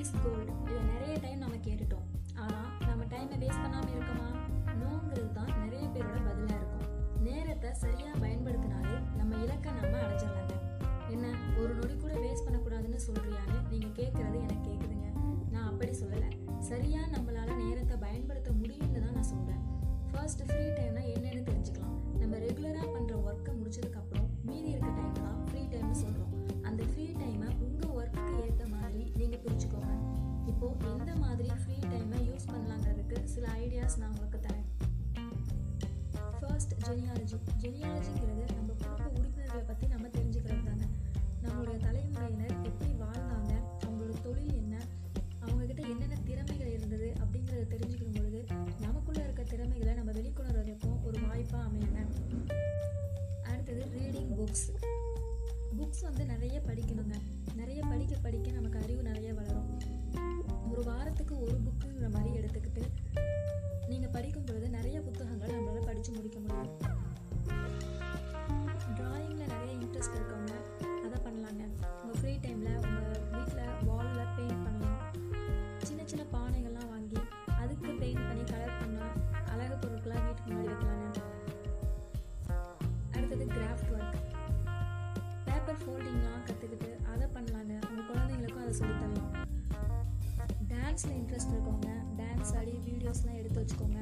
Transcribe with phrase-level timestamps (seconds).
[0.00, 0.69] is good.
[54.50, 54.70] Books
[55.78, 57.14] books வந்து நிறைய படிக்கணுங்க.
[57.56, 59.80] நிறைய படிக்க படிக்க நமக்கு அறிவு நிறைய வளரும்.
[60.70, 62.82] ஒரு வாரத்துக்கு ஒரு புக்குங்கிற மாதிரி எடுத்துக்கிட்டு
[63.88, 66.78] நீங்கள் படிக்கும் பொழுது நிறைய புத்தகங்கள் நம்மளால் படித்து முடிக்க முடியும்.
[68.96, 69.49] ட்ராயிங்கில்
[85.70, 89.34] பேப்பர் ஃபோல்டிங்லாம் கற்றுக்கிட்டு அதை பண்ணலாங்க உங்கள் குழந்தைங்களுக்கும் அதை சொல்லித்தரலாம்
[90.70, 91.90] டான்ஸில் இன்ட்ரெஸ்ட் இருக்கவங்க
[92.20, 94.00] டான்ஸ் ஆடி வீடியோஸ்லாம் எடுத்து வச்சுக்கோங்க.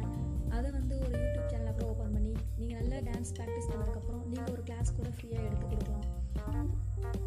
[0.56, 4.62] அதை வந்து ஒரு யூடியூப் சேனல் அப்புறம் ஓப்பன் பண்ணி நீங்கள் நல்லா டான்ஸ் ப்ராக்டிஸ் பண்ணதுக்கப்புறம் நீங்கள் ஒரு
[4.68, 6.06] கிளாஸ் கூட ஃப்ரீயாக எடுத்து கொடுக்கலாம்.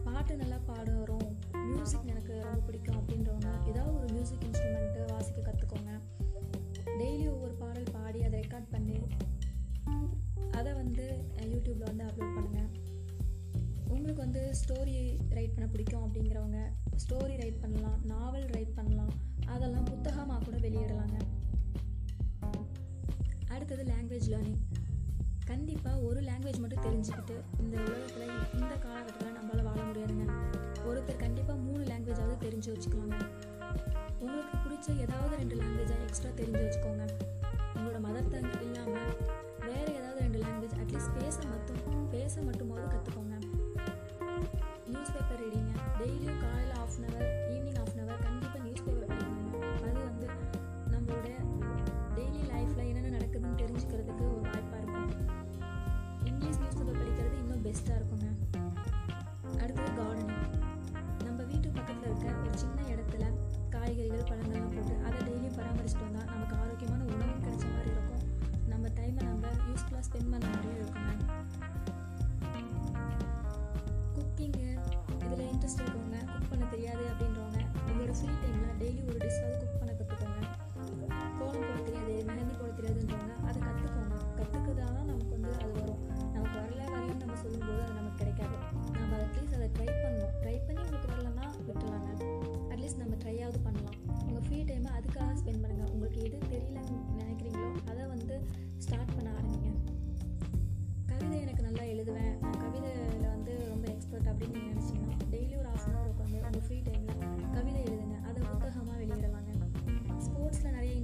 [0.08, 1.30] பாட்டு நல்லா பாட வரும்
[1.70, 5.92] மியூசிக் எனக்கு ரொம்ப பிடிக்கும் அப்படின்றவங்க ஏதாவது ஒரு மியூசிக் இன்ஸ்ட்ருமெண்ட்டு வாசிக்க கற்றுக்கோங்க
[7.00, 9.00] டெய்லி ஒவ்வொரு பாடல் பாடி அதை ரெக்கார்ட் பண்ணி
[10.60, 11.06] அதை வந்து
[11.52, 12.61] யூடியூப்பில் வந்து அப்லோட் பண்ணுங்கள்
[14.12, 14.94] பொண்ணுக்கு வந்து ஸ்டோரி
[15.36, 16.62] ரைட் பண்ண பிடிக்கும் அப்படிங்கிறவங்க
[17.02, 19.12] ஸ்டோரி ரைட் பண்ணலாம் நாவல் ரைட் பண்ணலாம்
[19.54, 21.18] அதெல்லாம் புத்தகமாக கூட வெளியிடலாங்க.
[23.54, 24.60] அடுத்தது லாங்குவேஜ் லேர்னிங்
[25.52, 30.26] கண்டிப்பாக ஒரு லாங்குவேஜ் மட்டும் தெரிஞ்சுக்கிட்டு இந்த உலகத்தில் இந்த காலகட்டத்தில் நம்மளால் வாழ முடியாதுங்க.
[30.90, 33.22] ஒருத்தர் கண்டிப்பாக மூணு லாங்குவேஜாவது தெரிஞ்சு வச்சுக்கலாங்க.
[34.24, 37.08] உங்களுக்கு பிடிச்ச ஏதாவது ரெண்டு லாங்குவேஜாக எக்ஸ்ட்ரா தெரிஞ்சு வச்சுக்கோங்க.
[37.76, 39.10] உங்களோட மதர் டங் இல்லாமல்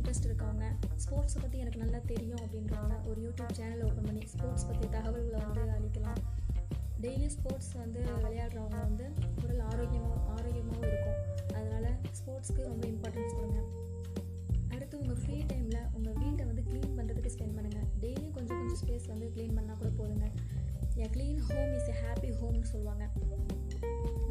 [0.08, 0.66] இன்ட்ரெஸ்ட் இருக்கவங்க
[1.04, 5.64] ஸ்போர்ட்ஸை பற்றி எனக்கு நல்லா தெரியும் அப்படின்றவங்க ஒரு யூடியூப் சேனல் ஓப்பன் பண்ணி ஸ்போர்ட்ஸ் பற்றி தகவல்களை வந்து
[5.78, 6.22] அளிக்கலாம்.
[7.04, 9.06] டெய்லி ஸ்போர்ட்ஸ் வந்து விளையாடுறவங்க வந்து
[9.42, 11.18] உடல் ஆரோக்கியமாக ஆரோக்கியமாகவும் இருக்கும்.
[11.58, 13.60] அதனால் ஸ்போர்ட்ஸ்க்கு ரொம்ப இம்பார்ட்டன்ஸ் கொடுங்க.
[14.76, 19.10] அடுத்து உங்கள் ஃப்ரீ டைமில் உங்கள் வீட்டை வந்து க்ளீன் பண்ணுறதுக்கு ஸ்பெண்ட் பண்ணுங்கள் டெய்லியும் கொஞ்சம் கொஞ்சம் ஸ்பேஸ்
[19.14, 20.30] வந்து க்ளீன் பண்ணால் கூட போதுங்க.
[21.02, 23.04] என் clean home is a happy ஹோம்னு சொல்லுவாங்க.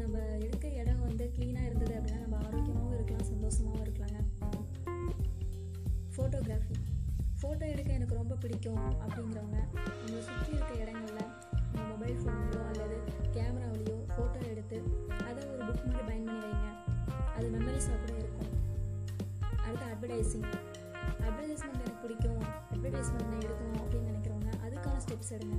[0.01, 0.17] நம்ம
[0.47, 4.21] இருக்க இடம் வந்து க்ளீனாக இருந்தது அப்படின்னா நம்ம ஆரோக்கியமாகவும் இருக்கலாம் சந்தோஷமாகவும் இருக்கலாங்க.
[6.17, 6.75] ஃபோட்டோகிராஃபி
[7.39, 9.59] ஃபோட்டோ எடுக்க எனக்கு ரொம்ப பிடிக்கும் அப்படிங்கிறவங்க
[10.01, 11.27] உங்களை சுற்றி இருக்க இடங்களில்
[11.65, 12.97] உங்கள் மொபைல் ஃபோன்லையோ அல்லது
[13.35, 14.77] கேமராவிலையோ ஃபோட்டோ எடுத்து
[15.27, 16.69] அதை ஒரு புக் மாதிரி பயன் பண்ணி வைங்க.
[17.35, 18.51] அது மெமரிஸாக கூட இருக்கும்.
[19.65, 20.47] அடுத்து அட்வர்டைஸிங்
[21.27, 22.43] அட்வர்டைஸ்மெண்ட் எனக்கு பிடிக்கும்.
[22.73, 25.57] அட்வர்டைஸ்மெண்ட் நான் எடுக்கணும் அப்படின்னு நினைக்கிறவங்க அதுக்கான ஸ்டெப்ஸ் எடுங்க.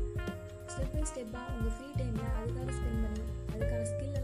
[0.72, 4.17] ஸ்டெப் பை ஸ்டெப்பாக உங்கள் ஃப்ரீ டைமில் அதுக்காக ஸ்பெண்ட் பண்ணி அதுக்கான ஸ்கில்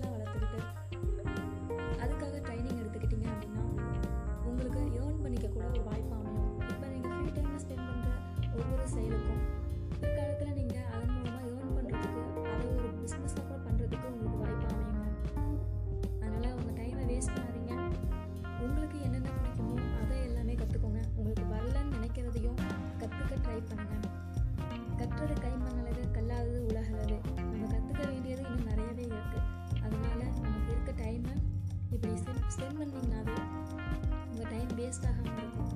[32.55, 33.37] ஸ்பெண்ட் ஸ்பெண்ட் பண்ணிங்கனாவே
[34.31, 35.74] உங்கள் டைம் வேஸ்ட் ஆகாமல் இருக்கும்.